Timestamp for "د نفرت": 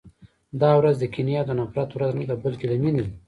1.47-1.89